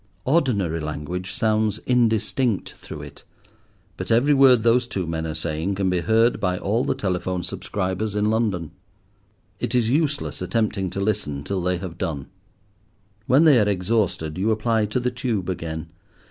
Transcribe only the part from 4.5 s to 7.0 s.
those two men are saying can be heard by all the